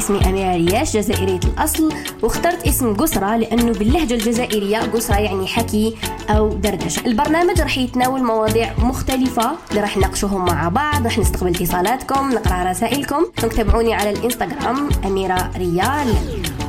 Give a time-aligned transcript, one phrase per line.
[0.00, 1.92] اسمي أميرة رياش جزائرية الأصل
[2.22, 5.96] واخترت اسم قسرة لأنه باللهجة الجزائرية قسرة يعني حكي
[6.30, 7.06] أو دردشة.
[7.06, 13.24] البرنامج راح يتناول مواضيع مختلفة اللي راح نناقشوهم مع بعض راح نستقبل اتصالاتكم نقرأ رسائلكم.
[13.56, 16.14] تابعوني على الإنستغرام أميرة ريال.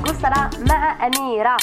[0.03, 1.57] قسرة مع أميرة.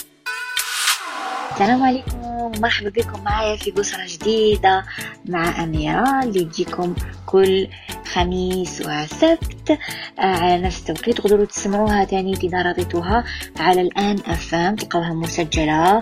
[1.59, 2.21] السلام عليكم.
[2.61, 4.85] مرحبا بكم معايا في قصرة جديدة
[5.25, 6.95] مع أميرة اللي تجيكم
[7.27, 7.69] كل
[8.13, 9.71] خميس وسبت.
[10.19, 13.25] آه، على نفس التوقيت تقدروا تسمعوها تاني إذا رضيتوها
[13.61, 16.01] على الآن أفام تلقوها مسجلة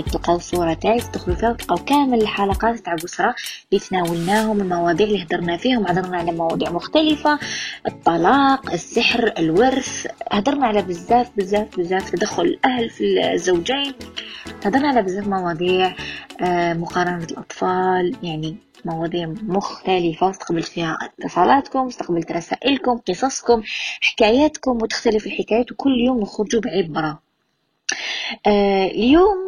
[0.00, 3.34] تلقاو صورة تاعي تدخلوا فيها وتلقاو كامل الحلقات تاع بسرة
[3.72, 7.38] اللي تناولناهم المواضيع اللي هدرنا فيهم هدرنا على مواضيع مختلفة
[7.86, 13.94] الطلاق السحر الورث هدرنا على بزاف بزاف بزاف تدخل الأهل في الزوجين
[14.64, 15.94] هدرنا على بزاف مواضيع
[16.42, 23.62] آه، مقارنة الأطفال يعني مواضيع مختلفة استقبلت فيها اتصالاتكم استقبلت رسائلكم قصصكم
[24.00, 27.27] حكاياتكم وتختلف الحكايات وكل يوم نخرجوا بعبرة.
[28.46, 29.38] آه اليوم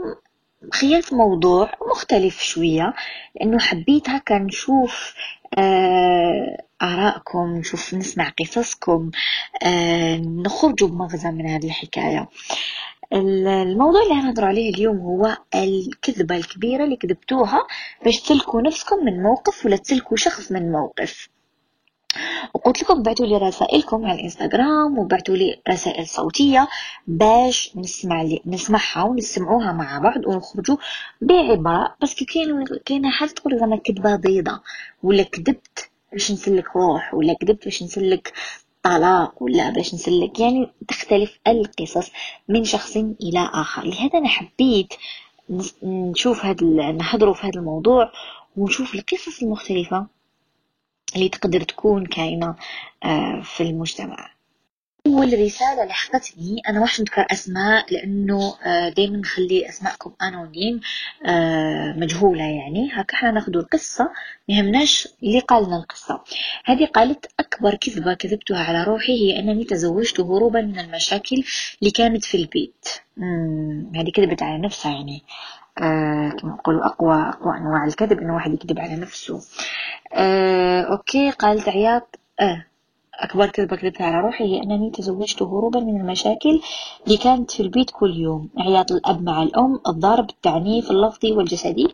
[0.73, 2.95] خيرت موضوع مختلف شوية
[3.35, 5.15] لأنه حبيت هكا نشوف
[5.59, 9.11] آه آرائكم نشوف نسمع قصصكم
[9.63, 12.29] آه نخرجوا بمغزى من هذه الحكاية.
[13.13, 17.67] الموضوع اللي هنهضر عليه اليوم هو الكذبة الكبيرة اللي كذبتوها
[18.05, 21.29] باش تسلكوا نفسكم من موقف ولا تسلكوا شخص من موقف.
[22.55, 26.69] وقلت لكم بعتوا لي رسائلكم على الإنستغرام وبعتوا لي رسائل صوتية
[27.07, 30.77] باش نسمع لي نسمعها ونسمعوها مع بعض ونخرجوا
[31.21, 34.61] بعبارة بس كاين كاينة حاجة تقول زعما كذبة بيضة
[35.03, 38.33] ولا كذبت باش نسلك روح ولا كذبت باش نسلك
[38.83, 42.11] طلاق ولا باش نسلك يعني تختلف القصص
[42.49, 43.85] من شخص إلى آخر.
[43.85, 44.95] لهذا أنا حبيت
[45.83, 48.13] نشوف هذا نحضروا في هذا الموضوع
[48.57, 50.07] ونشوف القصص المختلفة.
[51.17, 52.55] اللي تقدر تكون كائنة
[53.05, 54.31] آه، في المجتمع.
[55.07, 60.81] أول رسالة لحقتني أنا واش نذكر أسماء لأنه آه، دايما نخلي أسماءكم أنونيم
[61.27, 62.91] آه، مجهولة يعني.
[62.93, 64.11] هكا إحنا ناخدو القصة
[64.49, 66.25] ميهمناش اللي قالنا القصة.
[66.65, 71.45] هذه قالت أكبر كذبة كذبتها على روحي هي أنني تزوجت هروبا من المشاكل
[71.81, 72.89] اللي كانت في البيت.
[73.97, 75.23] هذه كذبت على نفسها يعني.
[75.81, 79.41] آه كما نقولوا أقوى أقوى أنواع الكذب إنه واحد يكذب على نفسه.
[80.15, 82.19] آه أوكي قالت عياط.
[82.41, 82.65] آه
[83.21, 86.61] أكبر كذبة كذبتها على روحي هي أنني تزوجت هروبا من المشاكل
[87.07, 88.49] اللي كانت في البيت كل يوم.
[88.59, 91.89] عياط الأب مع الأم الضرب التعنيف اللفظي والجسدي.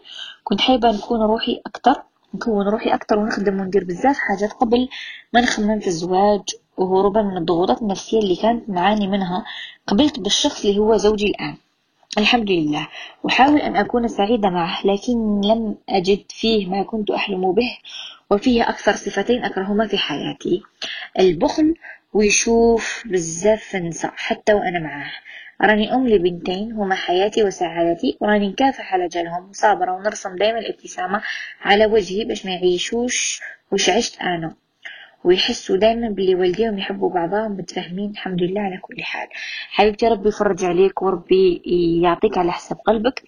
[0.45, 2.03] كنت حابة نكون روحي أكتر
[2.35, 4.89] نكون روحي أكتر ونخدم وندير بزاف حاجات قبل
[5.35, 6.43] ما نخمم في الزواج
[6.77, 9.45] وهروبا من الضغوطات النفسية اللي كانت نعاني منها
[9.87, 11.57] قبلت بالشخص اللي هو زوجي الآن.
[12.19, 12.88] الحمد لله.
[13.28, 17.78] أحاول أن أكون سعيدة معه لكن لم أجد فيه ما كنت أحلم به
[18.31, 20.62] وفيه أكثر صفتين أكرههما في حياتي.
[21.19, 21.75] البخل
[22.12, 25.10] ويشوف بزاف نساء حتى وأنا معاه
[25.62, 28.16] راني أم لبنتين هما حياتي وسعادتي.
[28.21, 31.22] وراني نكافح على جالهم صابرة ونرسم دايما الابتسامة
[31.62, 33.41] على وجهي باش ما يعيشوش
[33.72, 34.54] وش عشت أنا.
[35.25, 39.28] ويحسوا دايما باللي والديهم يحبوا بعضهم متفاهمين الحمد لله على كل حال.
[39.71, 41.62] حبيبتي ربي يفرج عليك وربي
[42.03, 43.22] يعطيك على حسب قلبك.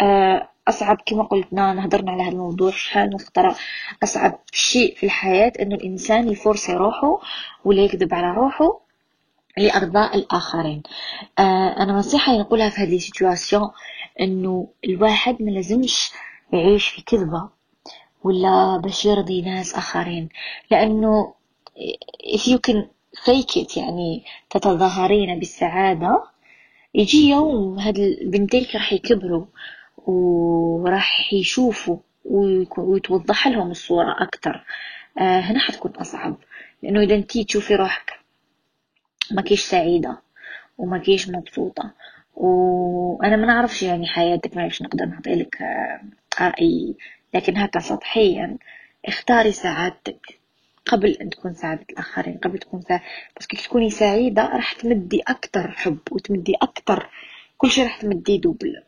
[0.00, 3.52] آه، أصعب كما قلنا نهضرنا على هذا الموضوع شحال من
[4.02, 7.20] أصعب شيء في الحياة إنه الإنسان يفرص روحه
[7.64, 8.80] ولا يكذب على روحه
[9.58, 10.82] لأرضاء الآخرين.
[11.38, 13.70] آه أنا نصيحة نقولها في هذه السيتواسيون
[14.20, 16.10] إنه الواحد ما لازمش
[16.52, 17.55] يعيش في كذبة.
[18.26, 20.28] ولا باش يرضي ناس آخرين؟
[20.70, 21.34] لأنه
[22.36, 22.78] if you can
[23.24, 26.22] fake it يعني تتظاهرين بالسعادة.
[26.94, 29.44] يجي يوم هاد البنتين راح يكبروا
[30.06, 31.96] وراح يشوفوا
[32.78, 34.64] ويتوضح لهم الصورة أكتر.
[35.18, 36.36] آه هنا حتكون أصعب.
[36.82, 38.12] لأنه إذا أنتي تشوفي روحك
[39.30, 40.18] ما كيش سعيدة
[40.78, 41.90] وما كيش مبسوطة.
[42.36, 46.00] وأنا ما نعرفش يعني حياتك ما نقدر نعطيلك آه،
[46.40, 46.94] رأي
[47.36, 48.58] لكن هكا سطحيا
[49.06, 50.38] اختاري سعادتك
[50.86, 53.04] قبل أن تكون سعادة الآخرين قبل تكون سعادة
[53.40, 57.08] بس كي تكوني سعيدة راح تمدي أكتر حب وتمدي أكتر
[57.58, 58.82] كل شيء راح تمدي دوبل.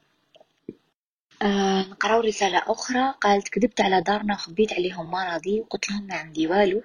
[1.91, 3.15] نقراو رسالة أخرى.
[3.21, 6.83] قالت كذبت على دارنا وخبيت عليهم مرضي وقلت لهم ما عندي والو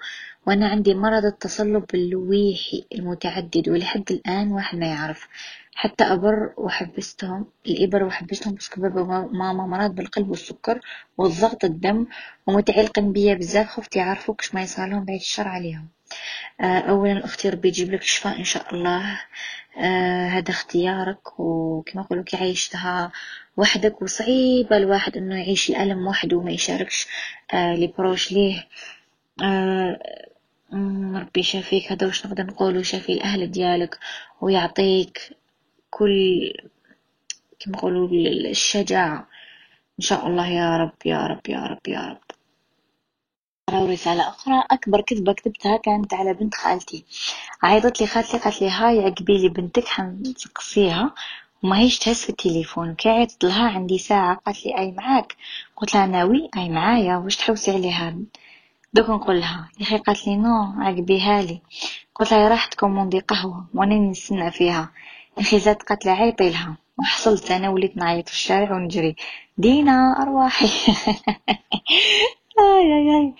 [0.47, 5.27] وأنا عندي مرض التصلب اللويحي المتعدد ولحد الآن واحد ما يعرف.
[5.75, 8.97] حتى أبر وحبستهم الإبر وحبستهم بسبب
[9.33, 10.79] ماما مرض بالقلب والسكر
[11.17, 12.05] والضغط الدم
[12.47, 15.87] ومتعلقين بيا بزاف خفت يعرفوا كش ما يصالهم بعد الشر عليهم.
[16.61, 19.19] آه، أولا أختي ربي يجيب لك الشفاء إن شاء الله.
[19.77, 23.11] آه هذا اختيارك وكما نقولوا كي عيشتها
[23.57, 27.07] وحدك وصعيبة الواحد إنه يعيش الألم وحده وما يشاركش
[27.53, 28.67] آه لبروش ليه.
[29.43, 29.99] آه
[31.15, 31.91] ربي يشافيك.
[31.91, 33.99] هذا واش نقدر نقولو؟ يشافي الأهل ديالك
[34.41, 35.29] ويعطيك
[35.89, 36.53] كل
[37.59, 38.09] كما نقولوا
[38.49, 39.27] الشجاعة.
[39.99, 42.32] إن شاء الله يا رب يا رب يا رب يا رب.
[43.71, 44.63] رسالة أخرى.
[44.71, 47.05] أكبر كذبة كتبتها كانت على بنت خالتي.
[47.63, 51.13] عيطت لي خالتي قالت لي هاي عقبي لي بنتك حنسقسيها.
[51.63, 52.95] وما هيش تهز في التليفون.
[52.95, 54.35] كي عيطت لها؟ عندي ساعة.
[54.35, 55.35] قالت لي أي معاك.
[55.75, 57.17] قلت لها ناوي؟ أي معايا.
[57.17, 58.15] واش تحوسي عليها؟
[58.93, 59.69] دوك نقول لها.
[59.79, 61.61] يا أخي قالت لي نو عقبيها لي
[62.15, 64.91] قلت لها راح تكوموندي قهوة وأنا نستنى فيها.
[65.37, 66.77] يا أخي زاد قالت لي عيطي لها.
[66.99, 69.15] وحصلت أنا وليت نعيط في الشارع ونجري.
[69.57, 70.69] دينا أرواحي.
[72.59, 73.33] آي آي آي.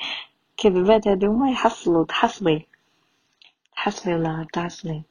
[0.58, 2.66] كذبات هادوما يحصلوا تحصلي.
[3.76, 5.02] تحصلي والله تحصلي؟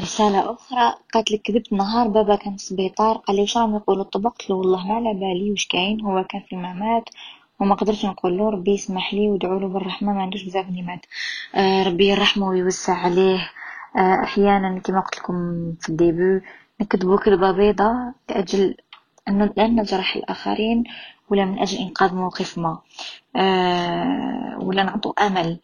[0.00, 4.02] رسالة أخرى قالت لك كذبت نهار بابا كان في السبيطار قال لي وش راهم يقولوا؟
[4.04, 4.56] الطبق قلت له.
[4.56, 7.08] والله ما على بالي وش كاين هو كان في مامات
[7.60, 11.06] وما قدرتش نقول له ربي يسمح لي وادعوا له بالرحمة ما عندوش بزاف نيمات.
[11.54, 13.50] آه ربي يرحمه ويوسع عليه.
[13.96, 15.34] آه أحيانا كما قلت لكم
[15.80, 16.40] في الديبو
[16.80, 18.76] نكذبوا كذبة بيضة لأجل
[19.28, 20.84] أنه لا نجرح الآخرين
[21.34, 22.78] ولا من أجل إنقاذ موقف ما.
[23.36, 25.58] آه ولا نعطوا أمل.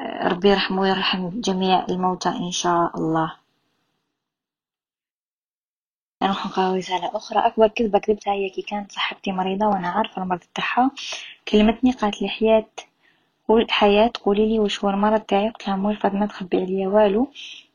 [0.00, 3.32] آه ربي يرحمه ويرحم جميع الموتى إن شاء الله.
[6.22, 7.38] نروح نقرا رسالة أخرى.
[7.46, 10.90] أكبر كذبة كذبتها هي كي كانت صاحبتي مريضة وأنا عارفة المرض تاعها
[11.48, 12.66] كلمتني قالت لي حياة
[13.48, 17.28] قول حياة قولي لي وش هو المرض تاعي قلت لها موالفة ما تخبي عليا والو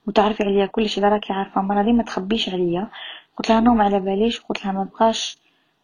[0.07, 2.89] وتعرفي عليا كل شيء راكي عارفة مرضي ما تخبيش عليا.
[3.37, 4.41] قلت لها نوم على باليش.
[4.41, 5.37] وقلت لها ما بقاش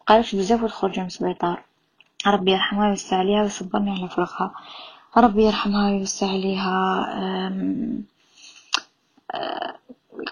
[0.08, 1.62] بقالش بزاف وتخرج من السبيطار.
[2.26, 4.54] ربي يرحمها ويوسع عليها ويصبرني على فراقها
[5.16, 6.76] ربي يرحمها ويوسع عليها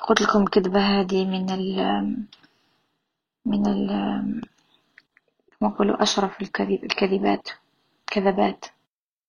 [0.08, 1.76] قلت لكم الكذبة هذه من ال
[3.46, 3.88] من ال
[5.60, 7.48] كما نقولوا أشرف الكذب الكذبات
[8.06, 8.64] كذبات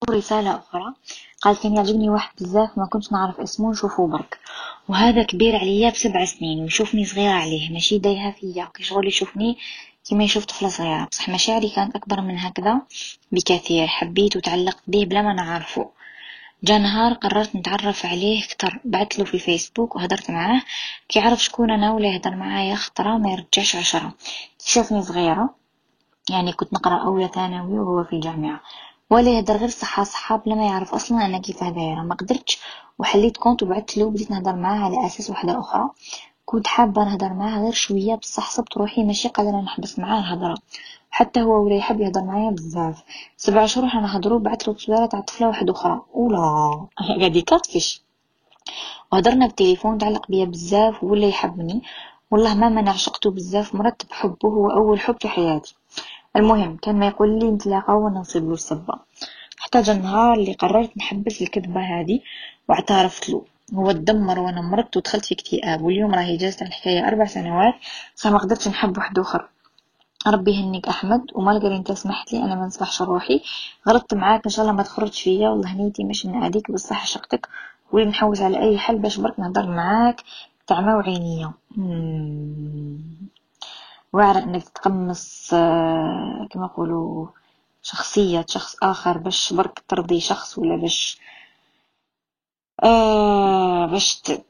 [0.09, 0.93] ورسالة أخرى
[1.41, 4.39] قال كان يعجبني واحد بزاف ما كنتش نعرف اسمه نشوفه برك.
[4.87, 9.57] وهذا كبير عليا بسبع سنين ويشوفني صغيرة عليه ماشي دايها فيا كي شغل يشوفني
[10.05, 12.81] كيما يشوف طفلة صغيرة بصح مشاعري كانت أكبر من هكذا
[13.31, 13.87] بكثير.
[13.87, 15.89] حبيت وتعلقت به بلا ما نعرفه.
[16.63, 20.61] جا نهار قررت نتعرف عليه كتر بعت له في الفيسبوك وهدرت معاه.
[21.09, 24.13] كي عرف شكون أنا ولا يهدر معايا خطرة ما يرجعش عشرة.
[24.65, 25.55] شافني صغيرة.
[26.29, 28.61] يعني كنت نقرأ اولى ثانوي وهو في الجامعة.
[29.09, 32.57] ولا يهدر غير صحة صحة بلا ما يعرف أصلا أنا كيف دايرة ما قدرتش
[32.99, 35.89] وحليت كونت وبعت له وبديت نهدر معاه على أساس وحدة أخرى.
[36.45, 40.57] كنت حابة نهدر معاه غير شوية بصح صبت روحي ماشي قادرة نحبس معاه الهضرة.
[41.09, 43.03] حتى هو ولا يحب يهضر معايا بزاف.
[43.37, 46.01] سبع شهور حنا نهضرو بعثلو تصويرة تاع طفلة واحدة أخرى.
[46.15, 46.87] أولا
[47.19, 48.01] قاعد يكطفش
[49.11, 51.81] وهضرنا بالتليفون تعلق بيا بزاف ولا يحبني.
[52.31, 55.75] والله ما ما عشقته بزاف مرتب حبه هو أول حب في حياتي.
[56.35, 58.93] المهم كان ما يقول لي نتلاقاو ونصيب له السبة.
[59.57, 62.19] حتى جا النهار اللي قررت نحبس الكذبة هذه
[62.69, 63.45] واعترفت له.
[63.73, 67.73] هو تدمر وأنا مرضت ودخلت في اكتئاب واليوم راهي على الحكاية أربع سنوات
[68.33, 69.49] ما قدرتش نحب واحد آخر.
[70.27, 73.41] ربي يهنيك أحمد وما أنت سمحت لي أنا ما نصبحش روحي.
[73.89, 77.47] غلطت معاك إن شاء الله ما تخرجش فيا والله نيتي مش نعاديك بصح عشقتك
[77.91, 80.21] ولي نحوس على أي حل باش برك نهضر معاك.
[80.67, 81.53] تعمى وعينيا.
[84.13, 87.27] واعرة إنك تتقمص آه، كما يقولوا
[87.83, 91.17] شخصية شخص آخر باش برك ترضي شخص ولا باش
[92.83, 94.45] آه باش ت...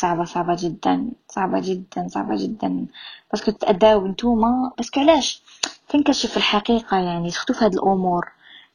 [0.00, 2.86] صعبة صعبة جدا صعبة جدا صعبة جدا.
[3.30, 5.42] parce que تتأذاو نتوما parce que علاش؟
[5.88, 8.28] تنكشف الحقيقة يعني surtout في هاد الأمور.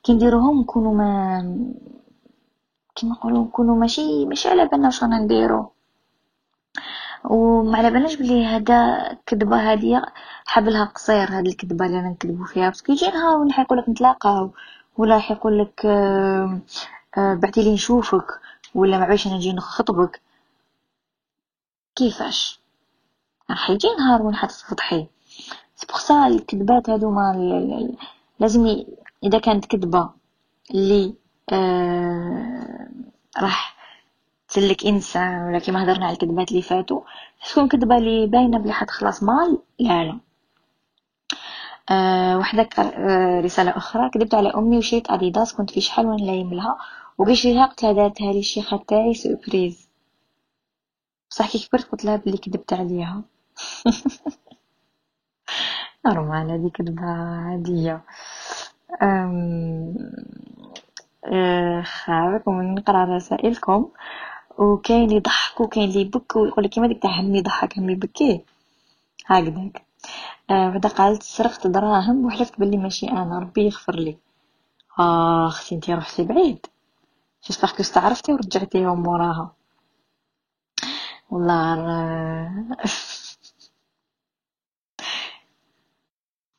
[0.03, 1.41] كي نديروهم نكونو ما
[2.95, 5.71] كيما نقولو نكونو ماشي ماشي على بالنا واش نديرو.
[7.23, 10.05] وما على بالناش بلي هذا الكذبة هادية
[10.45, 12.69] حبلها قصير هاد الكذبة اللي رانا نكذبو فيها.
[12.69, 14.49] parce que يجي نهار حيقولك نتلاقاو
[14.97, 16.59] ولا راح يقولك آه
[17.17, 18.25] بعتيلي نشوفك
[18.75, 20.21] ولا معليش أنا نجي نخطبك؟
[21.95, 22.59] كيفاش؟
[23.49, 25.07] راح يجي نهار وين حتفضحي
[25.75, 27.33] c'est pour الكذبات هادوما
[28.39, 28.85] لازم
[29.23, 30.09] إذا كانت كذبة
[30.71, 31.13] اللي
[31.53, 32.87] آه
[33.37, 33.77] راح
[34.49, 37.01] تسلك إنسان ولا كيما هضرنا على الكذبات اللي فاتوا
[37.49, 40.19] تكون كذبة اللي باينة بلي حتخلص مال لا لا.
[41.89, 46.53] آه وحدك آه رسالة أخرى كذبت على أمي وشريت أديداس كنت في شحال وين لايم
[46.53, 46.77] لها
[47.19, 49.89] قلت لها دارتها لي الشيخة تاعي سوربريز
[51.29, 53.23] بصح كي كبرت قلت لها بلي كدبت عليها.
[56.05, 58.03] نورمال هذه كدبة عادية.
[61.83, 63.89] خاوكم نقرا رسائلكم.
[64.57, 68.43] وكاين يضحك وكاين اللي يبكي ويقول لك كيما ديك تاع همي يضحك همي يبكي
[69.25, 69.85] هكذاك.
[70.49, 74.17] بعدا قالت سرقت دراهم وحلفت بلي ماشي أنا ربي يغفر لي.
[74.99, 76.65] اخ أنتي رحتي بعيد.
[77.47, 79.55] جيسبر كو استعرفتي ورجعتيهم موراها
[81.29, 81.73] والله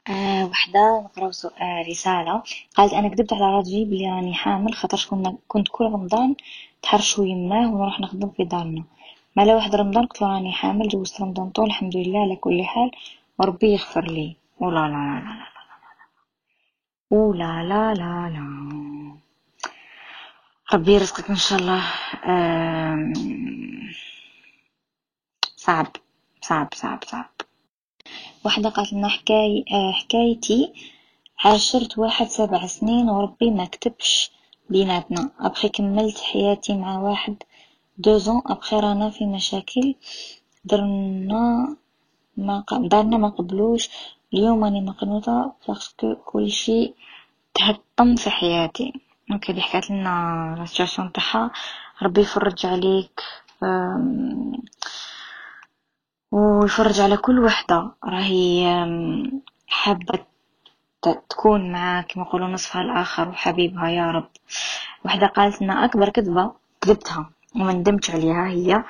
[0.09, 2.43] آه وحدة نقراو سؤال رسالة
[2.77, 6.35] قالت أنا كذبت على راجلي بلي راني حامل خاطرش كنا كنت كل رمضان
[6.83, 8.85] تحرشو يماه ونروح نخدم في دارنا
[9.37, 12.91] ما لا واحد رمضان قلت راني حامل جوزت رمضان طول الحمد لله على كل حال
[13.39, 18.45] وربي يغفر لي ولا لا لا لا لا ولا لا لا لا
[20.75, 21.83] ربي يرزقك إن شاء الله.
[25.57, 25.87] صعب
[26.43, 27.31] صعب صعب صعب.
[28.45, 30.73] واحدة قالت لنا حكاي آه، حكايتي.
[31.45, 34.31] عاشرت واحد سبع سنين وربي ما كتبش
[34.71, 35.31] بيناتنا.
[35.41, 37.37] أبخي كملت حياتي مع واحد
[37.99, 39.95] douze ans, après رانا في مشاكل.
[40.65, 41.77] درنا
[42.37, 43.89] ما دارنا ما قبلوش.
[44.35, 46.95] اليوم راني مقنوطة parce que كل شيء
[47.55, 49.08] تحطم في حياتي.
[49.29, 51.51] donc هادي حكات لنا la situation تاعها.
[52.03, 53.21] ربي يفرج عليك
[56.33, 57.93] ويفرج على كل وحدة.
[58.05, 58.67] راهي
[59.67, 60.19] حابة
[61.03, 64.31] تكون معاه كما يقولوا نصفها الآخر وحبيبها يا رب.
[65.05, 68.85] وحدة قالت لنا أكبر كذبة كذبتها وما ندمتش عليها هي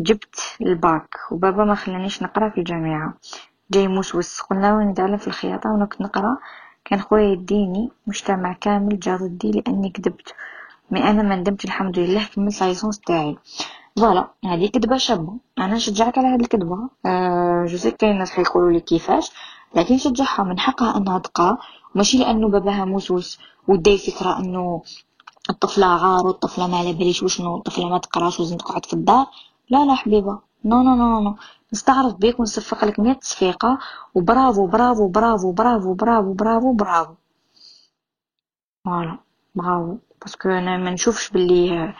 [0.00, 1.16] جبت الباك.
[1.30, 3.14] وبابا ما خلانيش نقرأ في الجامعة.
[3.70, 6.38] جاي موسوس قلنا نتعلم في الخياطة وأنا كنت نقرأ.
[6.88, 10.34] كان خويا يديني مجتمع كامل جا ضدي لأني كذبت.
[10.90, 13.36] mais أنا ما ندمت الحمد لله كملت la licence تاعي.
[13.98, 15.36] voilà هذه كذبة شابة.
[15.58, 16.88] أنا نشجعك على هذه الكذبة.
[17.06, 19.30] أه je كاين الناس حيقولوا لي كيفاش
[19.74, 21.58] لكن نشجعها من حقها أنها تقرا
[21.94, 24.82] ماشي لأنه باباها موسوس وداي فكرة أنه
[25.50, 29.26] الطفلة عار والطفلة ما على باليش وشنو؟ الطفلة ما تقراش ولازم تقعد في الدار.
[29.70, 30.38] لا لا حبيبة.
[30.64, 31.36] no no no no
[31.72, 33.78] نستعرض بيك ونصفق لك مية تصفيقة
[34.14, 37.14] و bravo bravo bravo bravo bravo bravo bravo.
[38.84, 39.18] voilà
[39.54, 39.96] bravo.
[40.20, 41.94] parce que أنا ما نشوفش باللي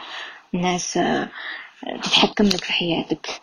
[0.54, 0.98] الناس
[2.02, 3.40] تتحكم لك في حياتك.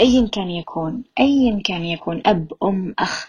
[0.00, 3.28] ايا كان يكون ايا كان يكون أب أم أخ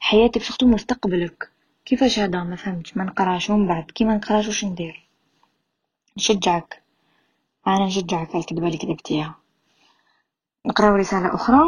[0.00, 1.50] حياتك surtout مستقبلك.
[1.84, 3.50] كيفاش هذا؟ ما فهمتش ما نقراش.
[3.50, 5.06] ومن بعد كي ما نقراش واش ندير؟
[6.16, 6.82] نشجعك.
[7.66, 9.39] أنا نشجعك على الكذبه اللي كذبتيها
[10.66, 11.60] نقراو رسالة أخرى.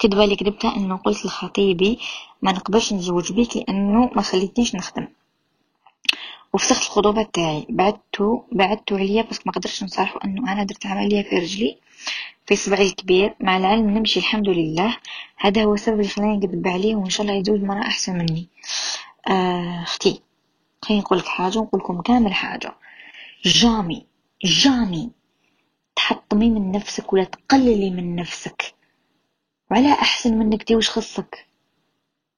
[0.00, 1.98] كذبه اللي كذبتها أنه قلت لخطيبي
[2.42, 5.08] ما نقبلش نتزوج بيك لأنه ما خليتنيش نخدم.
[6.52, 11.38] وفسخت الخطوبة تاعي بعدتو بعدتو عليا بس ما قدرتش نصالحو أنه أنا درت عمليه في
[11.38, 11.78] رجلي
[12.46, 13.34] في صبعي الكبير.
[13.40, 14.96] مع العلم نمشي الحمد لله.
[15.36, 18.48] هذا هو السبب اللي خلاني نكذب عليه وإن شاء الله يزوج مرة أحسن مني.
[19.28, 20.22] آه، أختي
[20.82, 22.74] خليني نقول لك حاجة ونقول لكم كامل حاجة.
[23.44, 24.06] جامي
[24.44, 25.17] جامي.
[25.98, 28.74] تحطمي من نفسك ولا تقللي من نفسك.
[29.70, 31.46] وعلى أحسن منك دي وش خصك.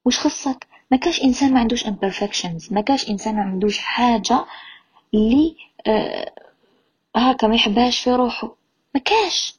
[0.04, 2.72] وش خصك؟ ما كاش إنسان ما عندوش imperfections.
[2.72, 4.44] ما كاش إنسان ما عندوش حاجة
[5.14, 6.32] اللي آه
[7.16, 8.56] هاكا ما يحبهاش في روحه.
[8.94, 9.54] ما كاش.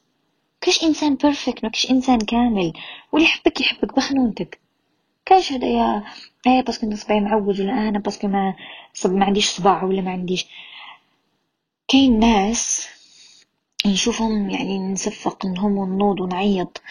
[0.60, 2.72] كاش إنسان perfect ما كاش إنسان كامل.
[3.12, 4.60] واللي يحبك يحبك بخنونتك.
[5.26, 6.04] كاش هدايا
[6.46, 8.54] إيه parce que نصبعي معوج ولا أنا parce que ما
[8.94, 10.46] صب ما عنديش صباع ولا ما عنديش.
[11.88, 12.88] كاين ناس
[13.86, 16.82] نشوفهم يعني نصفق انهم ونوض ونعيط.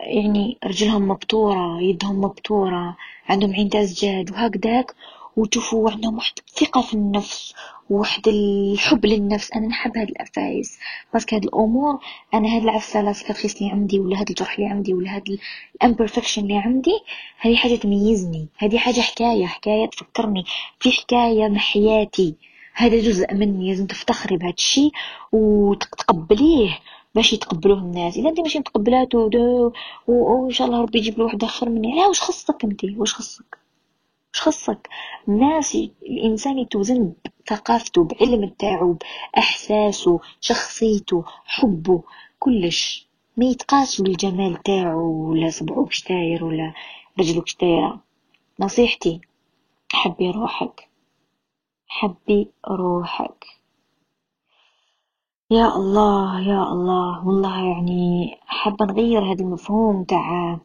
[0.00, 2.96] يعني رجلهم مبتورة يدهم مبتورة
[3.28, 4.94] عندهم عين جاد وهكذاك.
[5.36, 7.54] وتشوفوا عندهم واحد الثقة في النفس
[7.90, 9.52] وواحد الحب للنفس.
[9.52, 10.78] أنا نحب هاد الافايس
[11.12, 11.98] parce que هاد الأمور
[12.34, 15.38] أنا هاد العفسة la cicatrice اللي عندي ولا هاد الجرح اللي عندي ولا هاد
[15.82, 17.00] ال imperfection اللي عندي
[17.38, 20.44] هذه حاجة تميزني هذه حاجة حكاية حكاية تفكرني
[20.80, 22.34] في حكاية من حياتي.
[22.80, 24.92] هذا جزء مني لازم تفتخري بهذا الشيء
[25.32, 26.78] وتقبليه
[27.14, 28.16] باش يتقبلوه الناس.
[28.16, 29.30] اذا انت ماشي متقبلاته
[30.06, 31.94] وان شاء الله ربي يجيب واحد آخر مني.
[31.96, 33.58] لا واش خصك انت واش خصك؟
[34.34, 34.88] واش خصك؟
[35.28, 37.12] الناس الإنسان يتوزن
[37.46, 38.96] بثقافته بعلم تاعو
[39.34, 42.02] باحساسه شخصيته حبه
[42.38, 43.06] كلش.
[43.36, 46.72] ما يتقاس بالجمال تاعو ولا صبعو كش داير ولا
[47.18, 48.00] رجلو كش دايره
[48.60, 49.20] نصيحتي
[49.92, 50.89] حبي روحك.
[51.96, 53.44] حبي روحك.
[55.50, 57.26] يا الله يا الله.
[57.26, 60.58] والله يعني حابة نغير هذا المفهوم تاع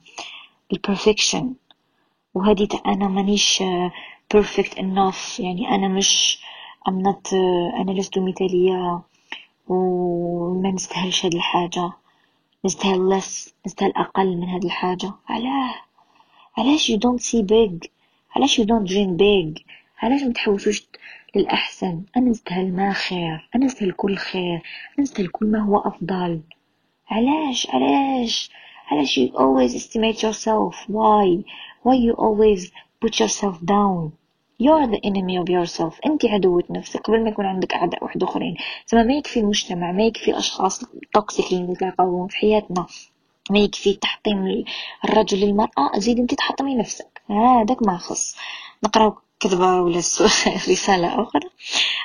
[0.74, 1.53] البرفكشن
[2.34, 3.63] وهذه تاع أنا مانيش
[4.36, 5.39] perfect enough.
[5.39, 6.39] يعني أنا مش
[6.89, 7.34] I'm not
[7.79, 9.01] أنا لست مثالية.
[9.67, 11.91] وما نستاهلش هاد الحاجة.
[12.65, 15.13] نستاهل less نستاهل أقل من هاد الحاجة.
[15.29, 15.75] علاه
[16.58, 17.89] علاش you don't see big
[18.36, 19.63] علاش you don't dream big
[19.99, 20.87] علاش ما تحوسوش
[21.35, 22.03] للأحسن.
[22.17, 23.49] أنا نستاهل ما خير.
[23.55, 24.53] أنا نستاهل كل خير.
[24.53, 26.41] أنا نستاهل كل ما هو أفضل.
[27.09, 28.51] علاش؟ علاش؟
[28.91, 30.75] علاش you always estimate yourself?
[30.87, 31.43] Why?
[31.83, 32.71] Why you always
[33.01, 34.11] put yourself down?
[34.59, 35.99] You're the enemy of yourself.
[36.05, 36.99] أنت عدوة نفسك.
[36.99, 38.55] قبل ما يكون عندك أعداء واحد آخرين.
[38.87, 42.85] زعما ما يكفي المجتمع ما يكفي الاشخاص التوكسيك اللي نتلاقاوهم في حياتنا.
[43.49, 44.65] ما يكفي تحطيم
[45.05, 45.91] الرجل للمرأة.
[45.97, 47.21] زيد أنت تحطمي نفسك.
[47.29, 48.37] هذاك ما خص.
[48.83, 49.98] نقراو كذبة ولا
[50.72, 51.50] رسالة أخرى.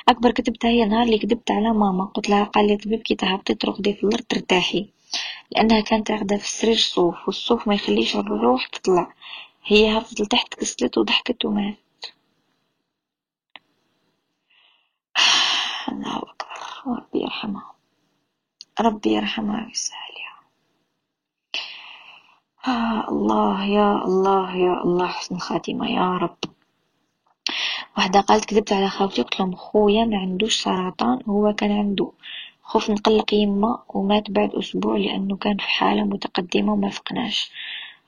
[0.09, 2.05] أكبر كتبتها هي نهار اللي كذبت على ماما.
[2.05, 4.89] قلت لها قال لي طبيب كي تهبطي ترقدي في الأرض ترتاحي.
[5.51, 9.13] لأنها كانت راقدة في السرير صوف والصوف ما يخليش الروح تطلع.
[9.65, 11.77] هي هبطت لتحت كسلت وضحكت ومات
[15.91, 16.47] الله أكبر.
[16.87, 17.71] ربي يرحمها.
[18.81, 20.41] ربي يرحمها ويسهلها.
[22.67, 26.37] آه الله يا الله يا الله حسن الخاتمة يا رب.
[27.97, 32.11] واحدة قالت كذبت على خاوتي قلت لهم خويا ما عندوش سرطان هو كان عنده
[32.63, 37.51] خوف نقلق يما ومات بعد أسبوع لأنه كان في حالة متقدمة وما فقناش.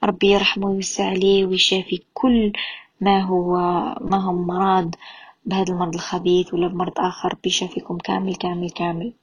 [0.04, 2.54] ربي يرحمه ويوسع عليه ويشافي كل
[3.02, 3.58] ما هو
[4.02, 4.96] ما هو مرض
[5.46, 9.14] بهذا المرض الخبيث ولا بمرض آخر ربي يشافيكم كامل كامل كامل.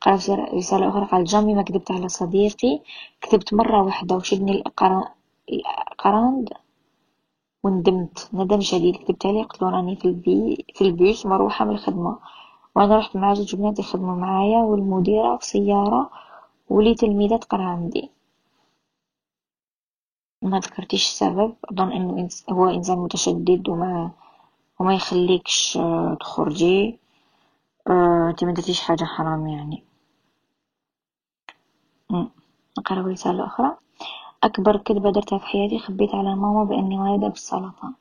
[0.00, 2.80] قرأت رسالة أخرى قال جامي ما كذبت على صديقي
[3.20, 4.62] كذبت مرة واحدة وشدني
[5.92, 6.48] القراند
[7.64, 8.30] وندمت.
[8.34, 8.96] ندم شديد.
[8.96, 12.18] كتبت عليه قلت له راني في البي في البيس مروحة من الخدمة.
[12.74, 16.10] وأنا رحت مع زوج بنات يخدموا معايا والمديرة في سيارة
[16.70, 18.10] ولي تلميذة تقرا عندي.
[20.42, 21.54] ما ذكرتيش السبب.
[21.72, 24.10] أظن إنه هو إنسان متشدد وما
[24.80, 26.98] وما يخليكش آه، تخرجي.
[27.88, 29.84] آه، انتي ما درتيش حاجة حرام يعني.
[32.78, 33.76] نقرأ رسالة أخرى.
[34.44, 37.94] أكبر كذبة درتها في حياتي خبيت على ماما بإني والدة بالسرطان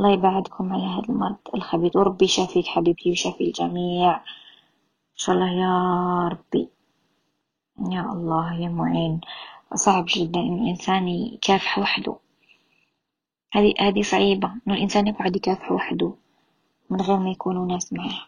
[0.00, 1.36] الله يبعدكم على هذا المرض.
[1.54, 4.16] الخبيث وربي يشافيك حبيبتي ويشافي الجميع.
[4.16, 6.68] إن شاء الله يا ربي.
[7.90, 9.20] يا الله يا معين.
[9.74, 12.16] صعب جدا إنه الإنسان يكافح وحده.
[13.52, 16.14] هذه هذه صعيبة إنه الإنسان يقعد يكافح وحده
[16.90, 18.26] من غير ما يكونوا ناس معه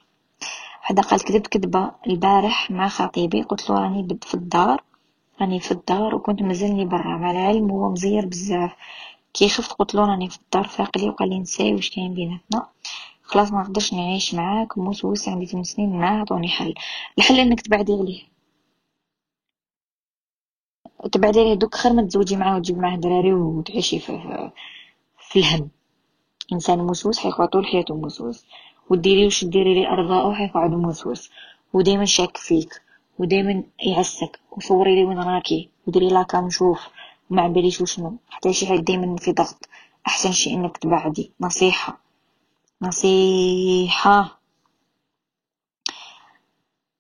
[0.81, 3.43] حدا قال كذبت كذبة البارح مع خطيبي.
[3.43, 4.83] قلت له راني في الدار.
[5.41, 7.17] راني في الدار وكنت مازلني برا.
[7.17, 8.73] مع العلم هو مزير بزاف.
[9.35, 12.69] كي خفت قلت له راني في الدار فاقلي وقال لي نساي واش كاين بيناتنا.
[13.23, 14.79] خلاص ما نقدرش نعيش معاك.
[14.79, 16.75] موسوس عندي ثمان سنين ما عطوني حل.
[17.19, 18.23] الحل انك تبعدي عليه.
[21.13, 24.51] تبعدي عليه دوك خير ما تزوجي معاه وتجيب معاه دراري وتعيشي في,
[25.19, 25.71] في الهم.
[26.53, 28.47] إنسان موسوس حيقعد طول حياته موسوس
[28.91, 31.31] وديري وش ديري لي ارضاءه حيقعد موسوس
[31.73, 32.83] ودايما شاك فيك.
[33.19, 36.89] ودايما يعسك وصوري لي وين راكي وديري لاكا نشوف
[37.31, 39.69] وما عباليش وشنو حتى شي حد دايما في ضغط.
[40.07, 41.33] أحسن شي إنك تبعدي.
[41.41, 42.01] نصيحة.
[42.83, 44.41] نصيحة.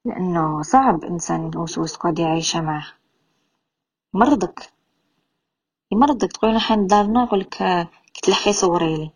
[0.04, 2.86] لأنه صعب إنسان الوسوس تقعدي عايشة معه.
[4.14, 4.72] مرضك.
[5.92, 6.32] يمرضك.
[6.32, 7.48] تقولي نحن دارنا يقولك
[8.14, 9.10] كي تلحقي صوري لي.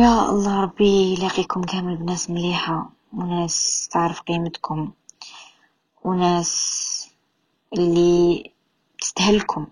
[0.00, 4.92] يا الله ربي يلاقيكم كامل بناس مليحة وناس تعرف قيمتكم
[6.04, 6.52] وناس
[7.72, 8.52] اللي
[9.00, 9.66] تستهلكم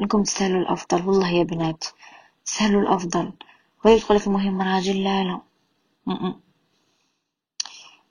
[0.00, 1.08] انكم تستاهلوا الأفضل.
[1.08, 1.84] والله يا بنات
[2.44, 3.32] تستاهلوا الأفضل.
[3.84, 5.04] وهي تقولك المهم راجل.
[5.04, 5.40] لا لا.
[6.06, 6.40] م-م.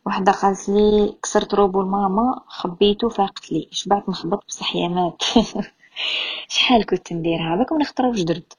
[0.05, 3.67] وحدة قالت لي كسرت ربو لماما خبيته فاقت لي.
[3.71, 5.23] شبعت نخبط بصح يا مات
[6.53, 8.57] شحال كنت نديرها؟ بكم نختار واش درت.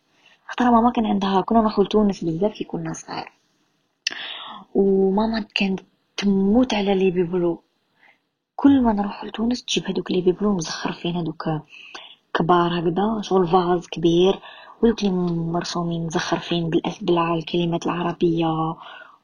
[0.59, 3.33] خاطر ماما كان عندها كنا نروحو لتونس بزاف كي كنا صغار.
[4.75, 5.81] وماما كانت
[6.17, 7.63] تموت على les bibelots
[8.57, 11.45] كل ما نروح لتونس تجيب هذوك les bibelots مزخرفين هذوك
[12.35, 14.41] كبار هكذا شغل vase كبير.
[14.83, 15.13] ودوك اللي
[15.53, 18.77] مرسومين مزخرفين بالكلمات العربية.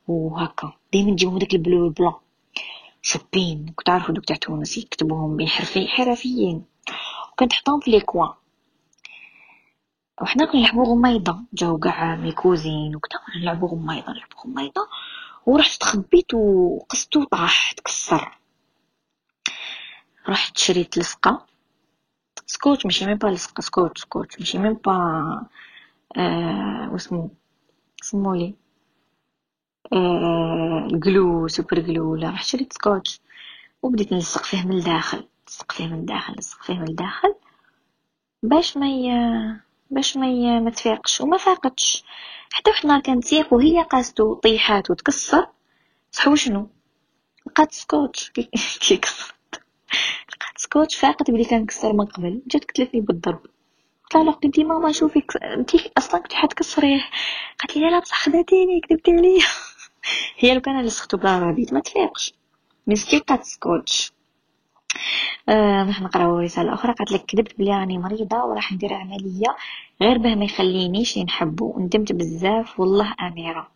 [0.09, 0.73] وهكا.
[0.93, 2.14] دايما نجيبهم داك ال bleu ال blanc
[3.03, 6.64] شابين كنت عارفو دوك تاع تونس يكتبوهم بين حرفي حرفيين.
[7.33, 8.31] وكنت حطهم في les coins
[10.20, 14.88] وحنا كنلعبو غميضة جاو قاع mes cousines وكدا نلعبو غميضة نلعبو غميضة
[15.46, 18.38] ورحت تخبيت وقصتو طاح تكسر.
[20.28, 21.46] رحت شريت لصقة.
[22.46, 24.92] سكوتش ماشي même pas لصقة scotch scotch ماشي même pas
[26.16, 27.30] آه واسمو
[28.02, 28.54] سمولي
[29.92, 30.88] آه
[31.46, 33.20] super glue لا رحت شريت سكوتش.
[33.83, 37.35] وبديت نلصق فيه من الداخل نلصق فيه من الداخل نلصق فيه من الداخل
[38.42, 38.87] باش ما
[39.90, 42.05] باش ما ما تفيقش وما فاقتش.
[42.53, 45.46] حتى واحد النهار كانت تسيق وهي قاستو طيحات وتكسر
[46.11, 46.68] صح شنو؟
[47.46, 48.31] لقات سكوتش.
[48.87, 49.35] كي كسرت.
[50.35, 53.42] لقات سكوتش فاقت بلي كان كسر من قبل جات قتلتني بالضرب؟
[54.05, 57.00] قلت لها قلت ماما شوفي انتي أصلا كنتي حتكسريه.
[57.61, 59.44] قالت لي لا بصح خدعتيني كذبتي عليا.
[60.38, 62.35] هي لو كان لصقتو بلا رابيط ما تفيقش.
[62.87, 64.12] mais لقات سكوتش.
[65.48, 66.92] راح نقراو رسالة أخرى.
[66.92, 69.57] قالت لك كذبت بلي راني مريضة وراح ندير عملية
[70.03, 73.70] غير به ما يخلينيش نحبو وندمت بزاف والله أميرة.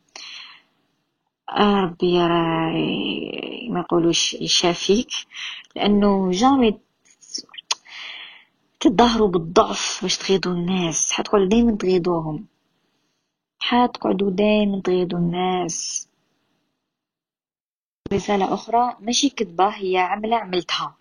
[1.51, 2.19] آه ربي
[3.69, 5.11] ما يقولوش يشافيك.
[5.77, 6.79] لأنه جامي
[8.81, 11.13] تظاهروا بالضعف باش تغيضوا الناس.
[11.13, 12.47] حتقعدوا دايما تغيضوهم.
[13.59, 16.09] حتقعدوا دايما تغيضوا الناس.
[18.13, 20.97] رسالة أخرى ماشي كذبة هي عملة عملتها.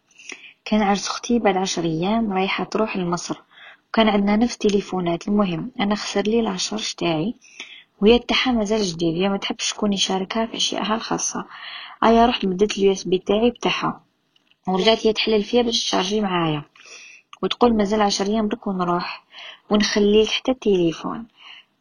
[0.66, 3.42] كان عرس أختي بعد عشر أيام رايحة تروح لمصر.
[3.90, 5.72] وكان عندنا نفس تليفونات المهم.
[5.80, 7.36] أنا خسر لي العشرش تاعي
[8.02, 11.46] وهي تاعها مازال جديد هي ما تحبش شكون يشاركها في أشيائها الخاصة.
[12.04, 14.04] أيا رحت بديت ال USB تاعي بتاعها.
[14.68, 16.64] ورجعت هي تحلل فيها باش تشارجي معايا.
[17.42, 19.24] وتقول مازال عشر أيام برك ونروح.
[19.70, 21.28] ونخليك حتى التليفون.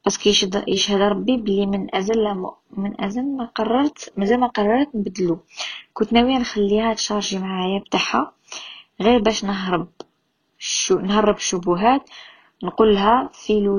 [0.04, 2.34] parce que يشهد, يشهد ربي بلي من أزل
[2.76, 5.38] من أزل ما قررت مازال ما قررت نبدلو.
[5.92, 8.32] كنت ناوية نخليها تشارجي معايا بتاعها.
[9.02, 9.88] غير باش نهرب
[10.58, 12.10] شو نهرب شبهات
[12.62, 13.78] نقولها فيلو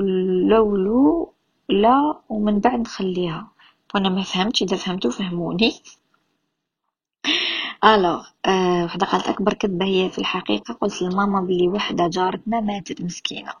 [0.50, 1.32] لولو
[1.68, 3.48] لا ومن بعد نخليها.
[3.94, 5.72] وأنا ما فهمتش إذا فهمتوا فهموني.
[7.84, 10.74] ألو أه وحدة قالت أكبر كذبة هي في الحقيقة.
[10.74, 13.52] قلت لماما بلي وحدة جارتنا ماتت مسكينة.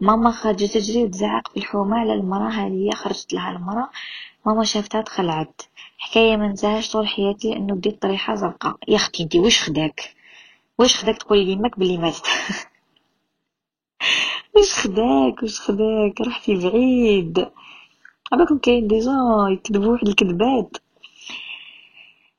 [0.00, 3.90] ماما خرجت تجري وتزعق في الحومة على المرأة هذه خرجت لها المرأة.
[4.46, 5.62] ماما شافتها تخلعت.
[5.98, 6.54] حكاية ما
[6.92, 8.76] طول حياتي لأنه بديت طريحة زرقاء.
[8.88, 10.21] يا أختي أنتي وش خداك؟
[10.78, 12.26] واش خداك تقولي لي ماك بلي ماتت
[14.54, 17.46] واش خداك؟ واش خداك؟ رحتي بعيد.
[18.32, 19.12] عباكم كاين déjà
[19.50, 20.76] يكذبوا واحد الكذبات.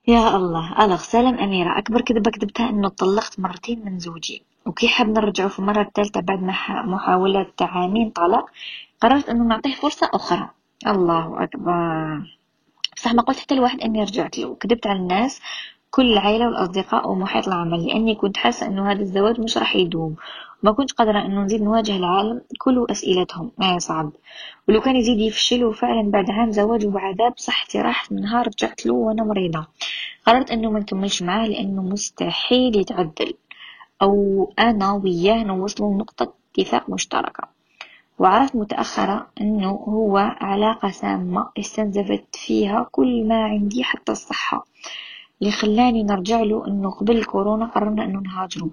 [0.07, 0.85] يا الله.
[0.85, 0.97] alors.
[0.97, 1.77] سلام أميرة.
[1.77, 4.43] أكبر كذبة كذبتها إنه طلقت مرتين من زوجي.
[4.65, 6.39] وكي حاب نرجعو في المره الثالثه بعد
[6.85, 8.45] محاولة عامين طلاق
[9.01, 10.49] قررت إنه نعطيه فرصة أخرى.
[10.87, 11.73] الله أكبر.
[12.95, 14.55] بصح ما قلت حتى لواحد اني رجعت له.
[14.55, 15.41] كذبت على الناس
[15.95, 17.87] كل العائلة والأصدقاء ومحيط العمل.
[17.87, 20.15] لأني كنت حاسة أنه هذا الزواج مش راح يدوم.
[20.63, 23.51] ما كنت قادرة أنه نزيد نواجه العالم كله أسئلتهم.
[23.57, 24.11] ما صعب.
[24.67, 28.93] ولو كان يزيد يفشل وفعلا بعد عام زواج وعذاب صحتي راحت من نهار رجعت له
[28.93, 29.67] وأنا مريضة.
[30.25, 33.33] قررت أنه ما نكملش معاه لأنه مستحيل يتعدل.
[34.01, 37.43] أو أنا وياه نوصلوا لنقطة اتفاق مشتركة.
[38.19, 44.65] وعرفت متأخرة أنه هو علاقة سامة استنزفت فيها كل ما عندي حتى الصحة.
[45.43, 48.69] اللي خلاني نرجع له إنه قبل الكورونا قررنا إنه نهاجروا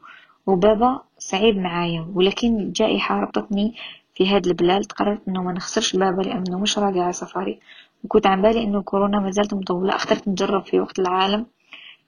[0.46, 3.74] وبابا سعيد معايا ولكن الجائحة ربطتني
[4.14, 7.61] في هاد البلاد قررت إنه ما نخسرش بابا لأنه مش راجع على سفري
[8.04, 11.46] وكنت عن بالي إنه الكورونا ما زالت مطولة أخترت نجرب في وقت العالم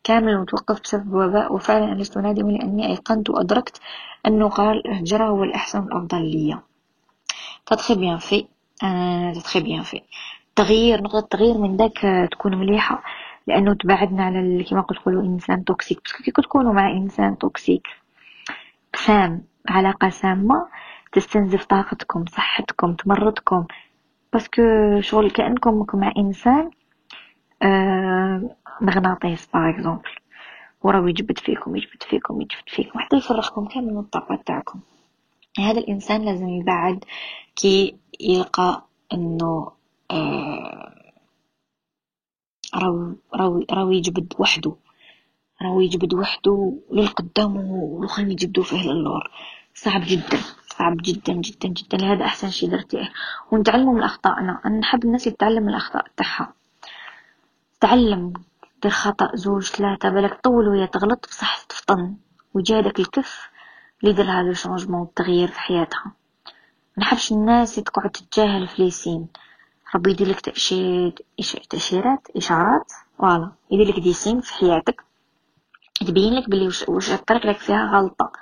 [0.05, 3.81] كامل متوقف بسبب الوباء وفعلا لست نادمة لأني أيقنت وأدركت
[4.27, 6.59] أنه قرار الهجرة هو الأحسن والأفضل لي
[7.67, 8.47] تدخي بيان في
[9.35, 10.01] تدخي بيان في
[10.57, 13.03] تغيير نقطة تغيير من ذاك تكون مليحة.
[13.47, 17.87] لأنه تبعدنا على كما قلت تقولوا إنسان toxique بس كي تكونوا مع إنسان toxique
[18.97, 20.69] سام علاقة سامة
[21.13, 23.67] تستنزف طاقتكم صحتكم تمرضكم
[24.33, 24.63] parce que
[25.01, 26.71] شغل كأنكم مع إنسان
[27.63, 30.11] آه مغناطيس par exemple
[30.83, 32.99] وراه يجبد فيكم يجبد فيكم يجبد فيكم.
[32.99, 34.81] حتى يفرغكم كامل من الطاقة تاعكم.
[35.59, 37.05] هذا الإنسان لازم يبعد
[37.57, 39.73] كي يلقى إنه
[40.11, 41.02] آه
[42.75, 44.77] راهو راهو راهو يجبد وحده.
[45.63, 49.31] راهو يجبد وحده للقدام والآخرين يجبدوا فيه للور
[49.75, 50.39] صعب جدا
[50.79, 51.97] صعب جدا جدا جدا.
[51.97, 53.13] لهذا أحسن شي درتيه
[53.51, 54.61] ونتعلموا من أخطائنا.
[54.67, 56.53] أنا نحب الناس اللي تتعلم من الأخطاء تاعها.
[57.81, 58.33] تعلم
[58.83, 62.15] دير خطأ زوج ثلاثة بالك طول وهي تغلط بصح تفطن
[62.55, 63.49] ويجي هذاك الكف
[64.03, 66.13] اللي دير le changement في حياتها.
[66.97, 69.29] منحبش الناس اللي تقعد تتجاهل في les signes
[69.95, 71.15] ربي يدير لك تأشير
[71.71, 73.53] تأشيرات إشارات voilà.
[73.71, 75.05] يدير لك des signes في حياتك.
[76.01, 78.33] تبين لك بلي وش, وش الطريق لك فيها غلطة.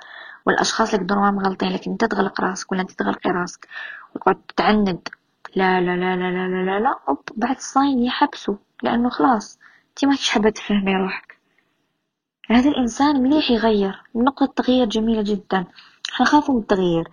[0.45, 3.67] والأشخاص اللي قدروا مغلطين لك أنت تغلق راسك ولا أنت تغلقي راسك.
[4.15, 5.07] وتقعد تعند
[5.55, 7.17] لا لا لا لا لا لا لا, لا.
[7.35, 8.55] بعد ال signes يحبسوا.
[8.83, 9.59] لأنه خلاص
[9.89, 11.37] أنت ما حابة تفهمي روحك.
[12.49, 14.03] هذا الإنسان مليح يغير.
[14.15, 15.65] نقطة تغيير جميلة جدا.
[16.11, 17.07] حنخافوا من التغيير.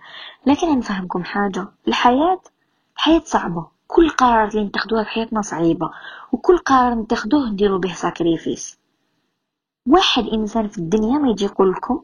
[0.45, 1.67] لكن نفهمكم حاجة.
[1.87, 2.41] الحياة
[2.97, 3.78] الحياة صعبة.
[3.91, 5.91] كل قرار اللي نتخدوها في حياتنا صعيبة
[6.31, 8.79] وكل قرار نتخدوه نديرو به ساكريفيس
[9.87, 12.03] واحد إنسان في الدنيا ما يجي يقول لكم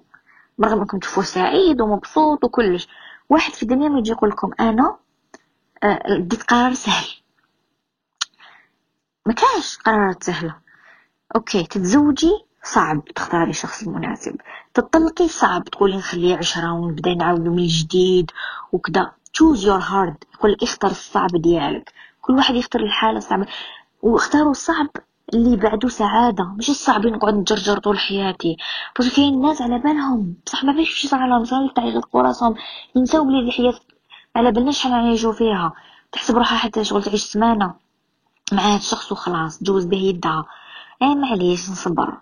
[0.63, 2.87] رغم إنكم تشوفوه سعيد ومبسوط وكلش
[3.29, 4.97] واحد في الدنيا ما يجي يقول لكم أنا
[5.83, 7.07] آه، ديت قرار سهل.
[9.25, 10.55] ما كاش قرارات سهلة.
[11.35, 14.35] أوكي تتزوجي صعب تختاري الشخص المناسب
[14.73, 18.31] تطلقي صعب تقولي نخلي عشرة ونبدأ نعاودو من جديد
[18.71, 21.93] وكذا choose your hard يقول لك اختر الصعب ديالك.
[22.21, 23.45] كل واحد يختار الحالة الصعبة.
[24.01, 24.87] واختاروا الصعب
[25.33, 26.43] اللي بعدو سعادة.
[26.43, 28.57] مش الصعب نقعد نجرجر طول حياتي.
[28.99, 30.35] بس كاين ناس على بالهم.
[30.45, 32.55] بصح ما باش يصير على تاع يغلقوا راسهم.
[32.95, 33.79] ينساو بلي الحياة
[34.35, 35.73] على بالنا شحال نعيشو فيها.
[36.11, 37.73] تحسب روحها حتى شغل تعيش سمانة.
[38.51, 39.59] مع هاد الشخص وخلاص.
[39.59, 40.45] تجوز به يدها.
[41.01, 42.17] إيه معليش نصبر.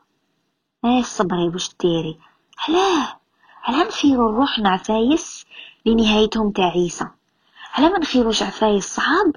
[0.85, 2.19] إيه صبري واش ديري؟
[2.67, 3.07] علاه.
[3.63, 5.45] علاه نخيرو روحنا عفايس.
[5.85, 7.11] لنهايتهم تعيسة.
[7.73, 9.35] علاه ما نخيروش عفايس صعاب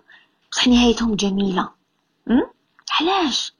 [0.52, 1.70] بصح نهايتهم جميلة.
[2.26, 2.42] م?
[3.00, 3.54] علاش؟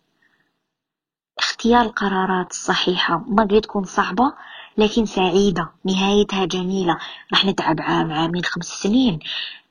[1.38, 3.24] اختيار القرارات الصحيحة.
[3.26, 4.34] ما تكون صعبة
[4.78, 5.70] لكن سعيدة.
[5.84, 6.98] نهايتها جميلة.
[7.32, 9.18] راح نتعب عام عامين خمس سنين.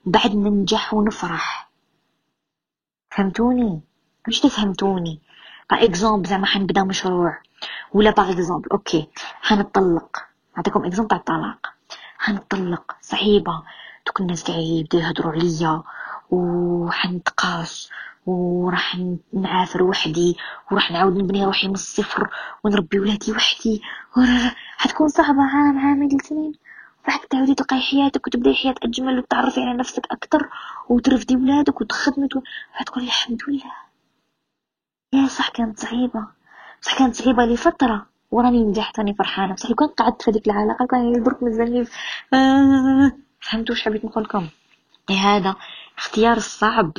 [0.05, 1.69] بعد ننجح ونفرح.
[3.11, 3.81] فهمتوني؟
[4.27, 5.21] مش تفهمتوني.
[5.71, 7.41] par exemple زعما حنبدأ مشروع.
[7.93, 9.09] ولا par exemple OK.
[9.41, 10.17] حنطلق.
[10.57, 11.74] نعطيكم exemple تاع الطلاق
[12.25, 12.95] حنطلق.
[13.01, 13.63] صعيبة.
[14.07, 15.83] دوك الناس قاع يبداو يهضروا عليا
[16.31, 17.89] وحنتقاس
[18.25, 18.97] وراح
[19.33, 20.37] نعافر وحدي
[20.71, 22.29] وراح نعاود نبني روحي من الصفر
[22.63, 23.81] ونربي ولادي وحدي.
[24.77, 25.43] حتكون صعبة.
[25.43, 26.53] عام عامين سنين
[27.07, 30.49] بعد تعاودي تلقاي حياتك وتبداي حياة أجمل وتعرفي على نفسك أكثر
[30.89, 32.29] وترفدي ولادك وتخدمي
[32.81, 33.73] وتقولي الحمد لله.
[35.13, 36.27] يا صح كانت صعيبة.
[36.81, 38.05] صح كانت صعيبة لفترة.
[38.31, 39.53] وراني نجحت راني فرحانة.
[39.53, 41.87] بصح لو كان قعدت في هذيك العلاقة كان درك مازالني
[42.33, 43.11] آه
[43.41, 44.47] فهمتوا واش حبيت نقولكم
[45.09, 45.55] لهذا
[45.97, 46.91] اختيار الصعب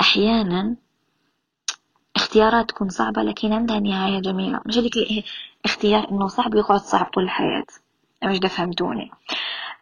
[0.00, 0.76] أحيانا
[2.16, 4.60] اختيارات تكون صعبة لكن عندها نهاية جميلة.
[4.66, 4.92] مش هذيك
[5.64, 7.64] اختيار إنه صعب يقعد صعب طول الحياة.
[8.24, 9.10] مش فهمتوني.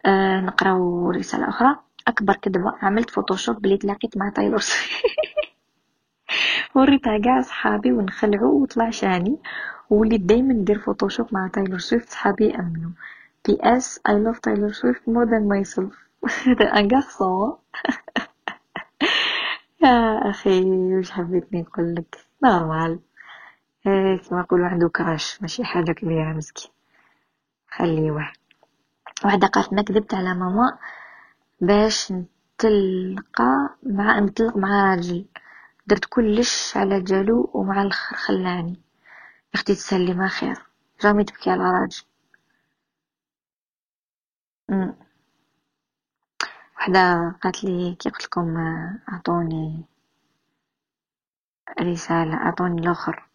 [0.05, 1.75] آه نقراو رسالة أخرى.
[2.07, 4.59] أكبر كذبة عملت Photoshop بلي تلاقيت مع تايلور
[6.75, 9.37] وريتها كاع صحابي ونخلعو وطلع شاني
[9.89, 12.91] وليت دايما ندير Photoshop مع تايلور سويفت صحابي يأمنوا
[13.47, 15.93] PS I love Taylor Swift more than myself.
[16.47, 17.53] هذا un garçon.
[19.83, 20.61] يا أخي
[20.97, 22.99] وش حبيتني نقول لك؟ normal.
[23.83, 26.71] كما يقولوا عنده crush ماشي حاجة كبيرة مسكين.
[27.71, 28.37] خليه واحد.
[29.25, 30.77] وحده قالت أنا كذبت على ماما
[31.61, 35.25] باش نتلقى مع نتلق مع راجل.
[35.89, 38.81] درت كلش على جالو ومع الآخر خلاني.
[39.53, 40.57] أختي تستاهلي ما خير.
[41.01, 42.03] jamais تبكي على راجل
[46.77, 48.57] وحدة قالت لي كي قلت لكم
[49.09, 49.85] أعطوني
[51.79, 53.29] رسالة أعطوني الآخر.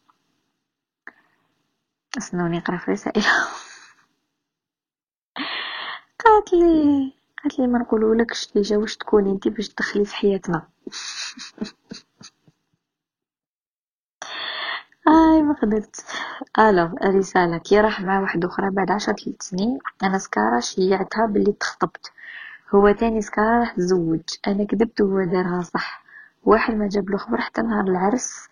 [2.19, 3.23] استنوني اقرا في رسائل.
[6.25, 7.13] قالت لي
[7.43, 10.69] قالت لي ما نقولولكش déjà واش تكوني انت باش تدخلي في حياتنا.
[15.09, 16.05] اي ما قدرت
[16.59, 22.13] alors رسالة كي راح مع واحدة أخرى بعد عشر سنين؟ أنا سكارة شيعتها باللي تخطبت.
[22.75, 24.21] هو تاني سكارة راح تزوج.
[24.47, 26.05] أنا كذبت وهو دارها صح.
[26.45, 28.49] واحد ما جاب له خبر حتى نهار العرس.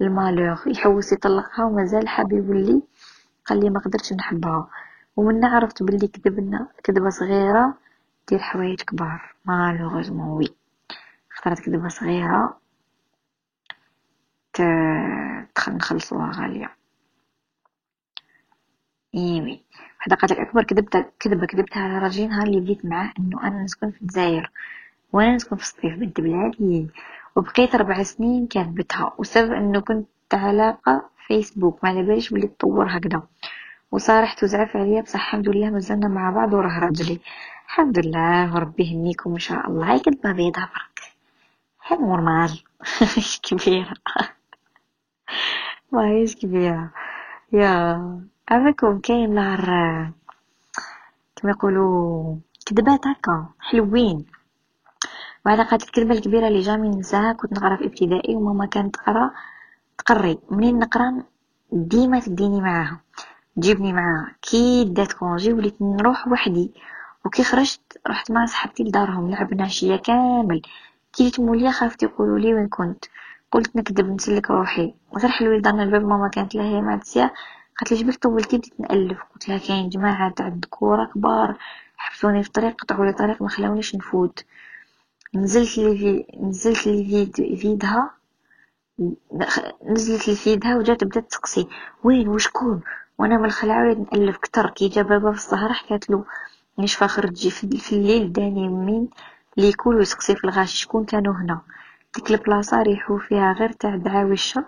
[0.00, 0.68] ال malheur.
[0.68, 2.82] يحوس يطلقها ومازال حاب يولي.
[3.46, 4.68] قال لي ما قدرتش نحبها.
[5.16, 6.68] ومن عرفت باللي كذبنا.
[6.84, 7.74] كذبة صغيرة.
[8.28, 9.34] دير حوايج كبار.
[9.44, 10.54] malheureusement oui
[11.32, 12.56] اختارت كذبة صغيرة.
[15.68, 16.70] نخلصوها غالية.
[19.14, 19.64] ايوي
[20.00, 23.62] وحدة قالت لك أكبر كذبة كذبة كذبتها على راجل نهار اللي بديت معاه إنه أنا
[23.62, 24.50] نسكن في الجزائر
[25.12, 26.88] وأنا نسكن في الصيف بنت بلادي.
[27.36, 31.84] وبقيت ربع سنين كذبتها وسبب إنه كنت علاقة فيسبوك.
[31.84, 33.22] ما على باليش بلي تطور هكذا.
[33.92, 37.20] وصارحت وزعف عليا بصح الحمد لله مازلنا مع بعض وراه راجلي
[37.66, 39.92] الحمد لله وربي يهنيكم إن شاء الله.
[39.92, 41.12] هاي كدبة بيضة برك.
[41.86, 42.62] هاد نورمال
[43.16, 43.40] إيش
[45.92, 46.90] ما إيش كبيرة
[47.52, 47.68] يا
[48.48, 50.12] عافاكم كاين نهار
[51.36, 54.26] كما يقولوا كذبات هكا حلوين.
[55.46, 59.30] وعلى قالت الكذبة الكبيرة اللي جامي ننساها كنت نقرأ في ابتدائي وماما كانت تقرأ
[59.98, 60.38] تقري.
[60.50, 61.22] منين نقرأ؟
[61.72, 63.00] ديما تديني معاها.
[63.56, 64.34] تجيبني معاها.
[64.42, 66.72] كي دات كونجي وليت نروح وحدي.
[67.24, 69.30] وكي خرجت رحت مع صحابتي لدارهم.
[69.30, 70.62] لعبنا عشية كامل.
[71.12, 73.04] كي جيت مولية خافت يقولوا لي وين كنت.
[73.52, 74.94] قلت نكذب نسلك روحي.
[75.16, 77.34] غير حلوي دارنا الباب ماما كانت لها هي معدسية
[77.78, 81.58] قالت لي جبت طولتي بديت نألف قلت لها كاين جماعة تاع الذكورة كبار
[81.96, 84.44] حبسوني في طريق قطعوا لي طريق ما خلاونيش نفوت.
[85.34, 88.10] نزلت لي في نزلت لي فيد فيدها.
[89.90, 91.68] نزلت لي فيدها وجات بدات تسقسي.
[92.04, 92.80] وين؟ وشكون
[93.18, 96.24] وأنا من الخلعة نألف كتر كي جا بابا في السهرة حكات له
[96.78, 99.08] نش فاخر تجي في الليل؟ داني مين
[99.56, 101.60] لي يكون ويسقسي في الغاش؟ شكون كانوا هنا؟
[102.16, 104.64] ديك البلاصة ريحو فيها غير تاع دعاوي الشر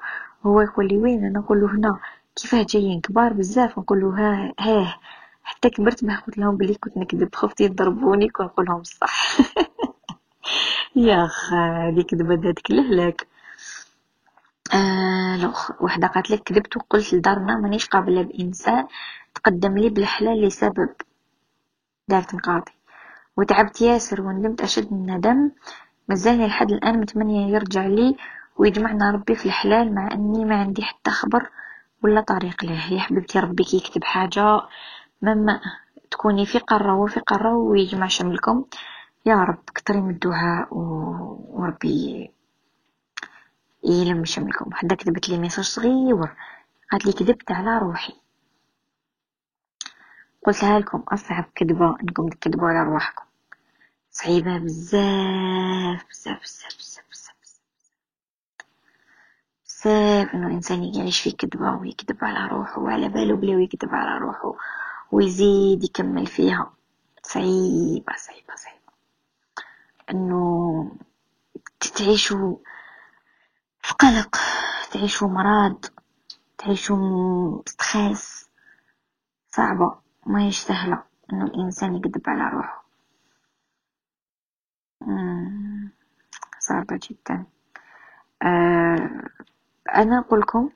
[0.46, 2.00] هو يقول لي وين أنا؟ نقول له هنا.
[2.36, 3.78] كيفاه؟ جايين كبار بزاف.
[3.78, 4.94] نقول له ها هاه.
[5.42, 7.34] حتى كبرت ما قلت لهم بلي كنت نكذب.
[7.34, 9.36] خفت يضربوني كون نقول لهم الصح
[10.96, 13.26] يا هذيك كذبة داتك لهلاك
[14.74, 18.86] آه لو وحدة قالت لك كذبت وقلت لدارنا مانيش قابلة بإنسان
[19.34, 20.88] تقدم لي بالحلال لسبب.
[22.08, 22.72] دارت نقاضي
[23.36, 25.50] وتعبت ياسر وندمت أشد الندم.
[26.10, 28.16] مازالني لحد الآن متمنية يرجع لي
[28.56, 31.50] ويجمعنا ربي في الحلال مع أني ما عندي حتى خبر
[32.02, 32.92] ولا طريق له.
[32.92, 34.60] يا حبيبتي ربي كي يكتب حاجة
[35.22, 35.60] مما
[36.10, 38.64] تكوني في قارة وفي قارة ويجمع شملكم.
[39.26, 42.30] يا رب كتري من الدعاء وربي
[43.84, 44.70] يلم شملكم.
[44.70, 46.34] وحدة كتبت لي ميساج صغير
[46.92, 48.14] قالت لي كذبت على روحي.
[50.46, 53.29] قلتها لكم أصعب كذبة إنكم تكذبوا على رواحكم.
[54.12, 57.34] صعيبة بزاف بزاف بزاف بزاف بزاف
[59.66, 60.34] بزاف.
[60.34, 64.54] إنه الإنسان يعيش في كذبة ويكذب على روحه وعلى باله بلي يكذب على روحه
[65.12, 66.72] ويزيد يكمل فيها.
[67.22, 68.80] صعيبة صعيبة صعيبة.
[70.10, 70.92] إنه
[71.96, 72.56] تعيشوا
[73.82, 74.36] في قلق
[74.92, 75.84] تعيشوا مرض
[76.58, 78.48] تعيشوا ستريس
[79.50, 82.79] صعبة ما سهلة إنه الإنسان يكذب على روحه.
[86.58, 87.44] صعبة جدا.
[88.42, 89.10] آه
[89.94, 90.70] أنا نقولكم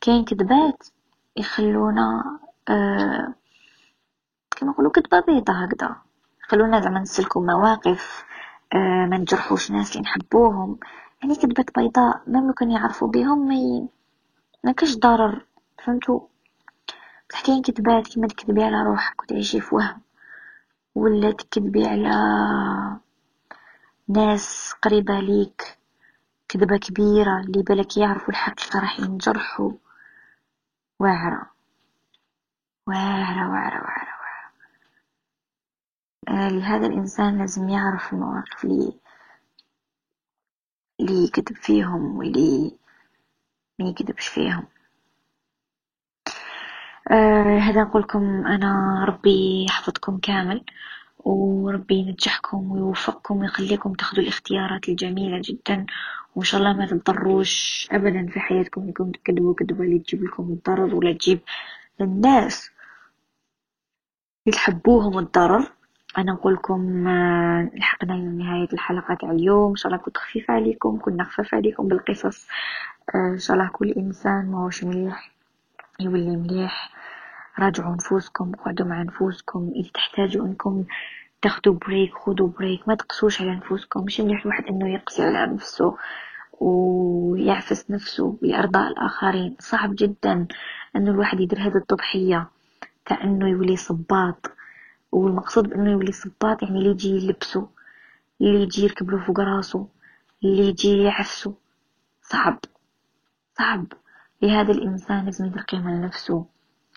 [0.00, 0.88] كاين كذبات
[1.36, 3.34] يخلونا آه
[4.50, 5.96] كما نقولوا كذبة بيضة هكذا.
[6.44, 8.24] يخلونا زعما نسلكو مواقف
[8.74, 10.78] آه ما نجرحوش ناس اللي نحبوهم.
[11.22, 13.88] يعني كذبة بيضاء مهما كان يعرفوا بهم ما
[14.64, 15.46] ما كاش ضرر.
[15.84, 16.20] فهمتوا؟
[17.30, 20.05] بصح كاين كذبات كيما تكذبي على روحك وتعيشي في وهم.
[20.96, 22.10] ولا تكذبي على
[24.08, 25.78] ناس قريبة ليك
[26.48, 29.72] كذبة كبيرة اللي بالك يعرفوا الحقيقة راح ينجرحوا.
[31.00, 31.50] واعرة
[32.86, 34.52] واعرة واعرة واعرة واعرة.
[36.28, 38.92] آه، لهذا الإنسان لازم يعرف المواقف اللي
[41.00, 42.78] اللي يكذب فيهم واللي
[43.78, 44.66] ما يكذبش فيهم.
[47.10, 50.64] آه هذا نقولكم أنا ربي يحفظكم كامل
[51.18, 55.86] وربي ينجحكم ويوفقكم ويخليكم تاخذوا الاختيارات الجميلة جدا
[56.36, 60.94] وإن شاء الله ما تضروش أبدا في حياتكم إنكم تكذبوا كذبة اللي تجيب لكم الضرر
[60.94, 61.40] ولا تجيب
[62.00, 62.70] للناس
[64.46, 65.72] اللي تحبوهم الضرر.
[66.18, 71.24] أنا نقولكم آه، لحقنا لنهاية الحلقة تاع اليوم إن شاء الله كنت خفيفة عليكم كنا
[71.24, 72.46] خفاف عليكم بالقصص.
[73.14, 75.35] آه، إن شاء الله كل إنسان ماهوش مليح.
[76.00, 76.92] يولي مليح.
[77.58, 79.72] راجعوا نفوسكم قعدوا مع نفوسكم.
[79.76, 80.84] إذا تحتاجوا أنكم
[81.42, 84.04] تاخدوا break خدوا break ما تقسوش على نفوسكم.
[84.04, 85.96] مش مليح الواحد أنه يقسي على نفسه
[86.60, 89.56] ويعفس نفسه لإرضاء الآخرين.
[89.60, 90.46] صعب جدا
[90.96, 92.48] أنه الواحد يدير هذه التضحية.
[93.04, 94.52] كأنه يولي صباط.
[95.12, 97.68] والمقصود بأنه يولي صباط يعني اللي يجي يلبسه
[98.40, 99.88] اللي يجي يركب له فوق راسه
[100.44, 101.54] اللي يجي يعفسه.
[102.22, 102.58] صعب.
[103.58, 103.86] صعب.
[104.42, 106.46] لهذا الإنسان لازم يدير قيمة لنفسه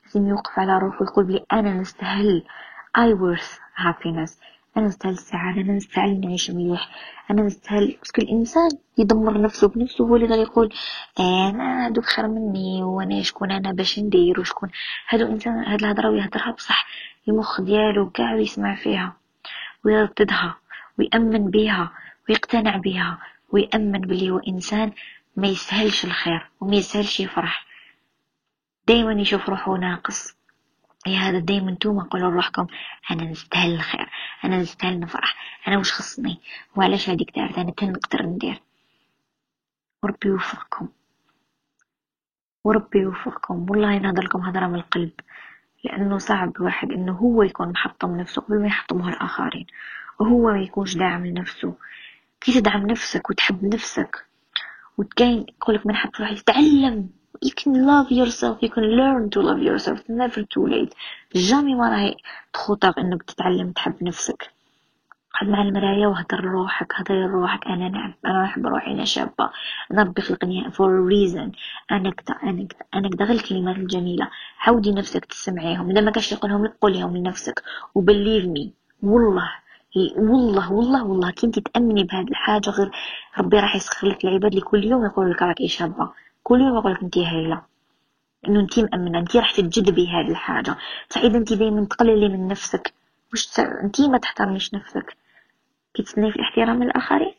[0.06, 2.44] لازم يوقف على روحه ويقول بلي أنا نستاهل.
[2.98, 4.32] I worth happiness.
[4.78, 5.62] أنا نستاهل السعادة.
[5.62, 6.90] أنا نستاهل نعيش مليح.
[7.32, 10.04] أنا نستاهل باسكو الإنسان يدمر نفسه بنفسه.
[10.06, 10.74] هو اللي غادي يقول
[11.20, 14.70] أنا هادوك خير مني وأنا شكون أنا باش ندير وشكون.
[15.10, 16.88] هادو إنسان هاد الهضرة ويهضرها بصح.
[17.28, 19.14] المخ ديالو قاع يسمع فيها.
[19.86, 20.56] ويرددها.
[21.00, 21.92] ويأمن بها.
[22.30, 23.18] ويقتنع بها.
[23.52, 24.92] ويأمن بلي هو إنسان
[25.36, 27.66] ما يسهلش الخير وما يسهلش يفرح.
[28.88, 30.36] دايما يشوف روحه ناقص.
[31.08, 32.68] يا هذا؟ دايما نتوما قولوا لروحكم
[33.12, 34.10] أنا نستاهل الخير
[34.44, 35.36] أنا نستاهل نفرح
[35.68, 36.40] أنا وش خصني؟
[36.76, 38.62] وعلاش هذيك دارت أنا كان نقدر ندير.
[40.04, 40.88] وربي يوفقكم.
[42.64, 43.70] وربي يوفقكم.
[43.70, 45.12] والله ينهضر لكم هضرة من القلب.
[45.84, 49.68] لأنه صعب الواحد إنه هو يكون محطم نفسه قبل ما يحطمه الآخرين.
[50.20, 51.76] وهو ما يكونش داعم لنفسه.
[52.42, 54.26] كي تدعم نفسك وتحب نفسك
[55.00, 57.10] وتكاين يقولك من حب روحي تتعلم
[57.46, 60.00] you can love yourself you can learn to love yourself.
[60.10, 60.94] Never too late.
[61.36, 62.16] جامي ما راهي
[62.54, 64.50] تخوطر إنك تتعلم تحب نفسك.
[65.34, 69.50] قعد مع المراية وهدر لروحك هدر لروحك أنا نعم أنا نحب روحي أنا شابة.
[69.92, 71.58] أنا ربي خلقني for a reason.
[71.92, 74.30] أنا كدا أنا كدا أنا كدا غير الكلمات الجميلة.
[74.60, 75.90] عودي نفسك تسمعيهم.
[75.90, 77.64] إذا ما كاش تقولهم لك قوليهم لنفسك.
[77.96, 78.74] و believe me.
[79.04, 79.50] والله.
[80.18, 82.92] والله والله والله كنتي تأمني بهذه الحاجة غير
[83.38, 86.12] ربي راح يسخر لك العباد اللي كل يوم يقول لك راكي شابة
[86.44, 87.62] كل يوم يقولك أنتي هايلة.
[88.48, 90.76] إنه أنتي مأمنة أنتي راح تجذبي هذه الحاجة.
[91.10, 92.94] فإذا أنتي دايما تقللي من نفسك
[93.34, 95.18] وش أنتي ما تحترميش نفسك.
[95.94, 97.34] كي في الاحترام الآخرين.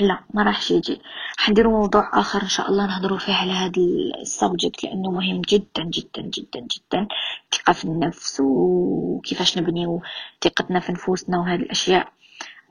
[0.00, 1.00] لا ما راحش يجي.
[1.38, 3.82] حنديرو موضوع آخر إن شاء الله نهضروا فيه على هذا
[4.22, 7.08] ال subject لأنه مهم جدا جدا جدا جدا.
[7.52, 10.02] ثقة في النفس وكيفاش نبنيو
[10.42, 12.08] ثقتنا في نفوسنا وهذه الأشياء.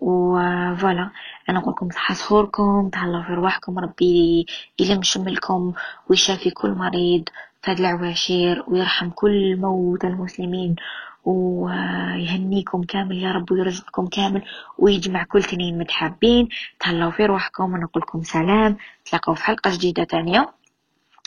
[0.01, 1.09] وفوالا
[1.49, 3.79] أنا نقول لكم صحة سحوركم تهلاو في رواحكم.
[3.79, 4.45] ربي
[4.79, 5.73] يلم شملكم
[6.09, 7.23] ويشافي كل مريض
[7.61, 10.75] في هاد العواشير ويرحم كل موتى المسلمين.
[11.25, 14.43] ويهنيكم كامل يا رب ويرزقكم كامل
[14.77, 16.49] ويجمع كل تنين متحابين.
[16.79, 18.77] تهلاو في روحكم ونقول لكم سلام.
[19.05, 20.53] تلاقوا في حلقة جديدة تانية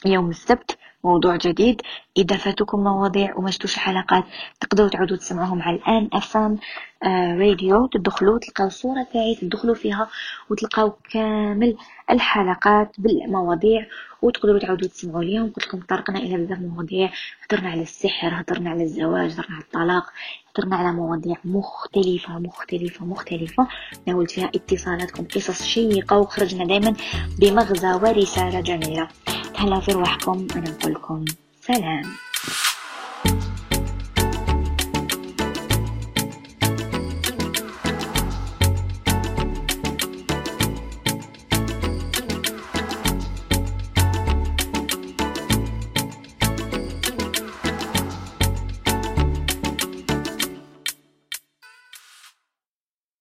[0.06, 0.78] يوم السبت.
[1.04, 1.82] موضوع جديد.
[2.16, 4.24] إذا فاتوكم مواضيع وما شفتوش الحلقات
[4.60, 6.58] تقدروا تعودوا تسمعوهم على الآن أفام
[7.02, 7.86] آه راديو.
[7.86, 10.08] تدخلوا تلقاو الصورة تاعي تدخلوا فيها
[10.50, 11.76] وتلقاو كامل
[12.10, 13.86] الحلقات بالمواضيع
[14.22, 15.46] وتقدروا تعودوا تسمعوا اليوم.
[15.46, 17.10] قلت لكم طرقنا إلى بزاف مواضيع.
[17.44, 20.12] هضرنا على السحر هضرنا على الزواج هضرنا على الطلاق.
[20.58, 23.68] هضرنا على مواضيع مختلفة مختلفة مختلفة.
[24.06, 26.94] ناولت فيها اتصالاتكم قصص شيقة وخرجنا دايما
[27.38, 29.08] بمغزى ورسالة جميلة.
[29.54, 31.24] تهلا في روحكم أنا نقول لكم
[31.60, 32.02] سلام.